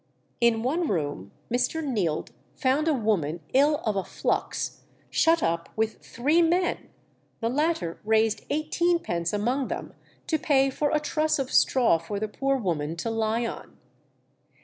In 0.39 0.63
one 0.63 0.87
room 0.87 1.31
Mr. 1.51 1.85
Neild 1.85 2.31
found 2.55 2.87
a 2.87 2.93
woman 2.95 3.41
ill 3.53 3.81
of 3.85 3.95
a 3.95 4.03
flux 4.03 4.81
shut 5.11 5.43
up 5.43 5.69
with 5.75 6.01
three 6.03 6.41
men; 6.41 6.89
the 7.39 7.49
latter 7.49 7.99
raised 8.03 8.43
eighteenpence 8.49 9.31
among 9.31 9.67
them 9.67 9.93
to 10.25 10.39
pay 10.39 10.71
for 10.71 10.89
a 10.89 10.99
truss 10.99 11.37
of 11.37 11.51
straw 11.53 11.99
for 11.99 12.19
the 12.19 12.27
poor 12.27 12.57
woman 12.57 12.95
to 12.95 13.11
lie 13.11 13.45
on. 13.45 13.77